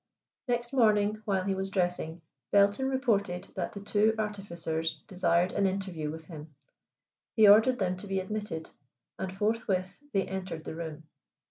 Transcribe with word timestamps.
Next 0.47 0.73
morning, 0.73 1.21
while 1.25 1.43
he 1.43 1.53
was 1.53 1.69
dressing, 1.69 2.23
Belton 2.51 2.89
reported 2.89 3.49
that 3.55 3.73
the 3.73 3.81
two 3.81 4.15
artificers 4.17 4.99
desired 5.05 5.51
an 5.51 5.67
interview 5.67 6.09
with 6.09 6.25
him. 6.25 6.55
He 7.35 7.47
ordered 7.47 7.77
them 7.77 7.97
to 7.97 8.07
be 8.07 8.19
admitted, 8.19 8.71
and 9.19 9.31
forthwith 9.31 9.99
they 10.11 10.25
entered 10.25 10.63
the 10.63 10.73
room. 10.73 11.03